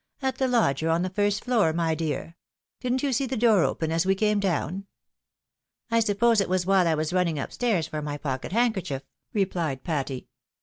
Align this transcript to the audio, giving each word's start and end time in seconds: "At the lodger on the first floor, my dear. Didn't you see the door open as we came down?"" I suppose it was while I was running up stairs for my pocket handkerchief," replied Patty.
"At 0.23 0.39
the 0.39 0.47
lodger 0.47 0.89
on 0.89 1.03
the 1.03 1.11
first 1.11 1.45
floor, 1.45 1.73
my 1.73 1.93
dear. 1.93 2.35
Didn't 2.79 3.03
you 3.03 3.13
see 3.13 3.27
the 3.27 3.37
door 3.37 3.63
open 3.63 3.91
as 3.91 4.03
we 4.03 4.15
came 4.15 4.39
down?"" 4.39 4.87
I 5.91 5.99
suppose 5.99 6.41
it 6.41 6.49
was 6.49 6.65
while 6.65 6.87
I 6.87 6.95
was 6.95 7.13
running 7.13 7.37
up 7.37 7.53
stairs 7.53 7.85
for 7.85 8.01
my 8.01 8.17
pocket 8.17 8.51
handkerchief," 8.51 9.03
replied 9.31 9.83
Patty. 9.83 10.27